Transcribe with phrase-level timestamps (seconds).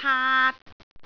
[0.00, 0.67] path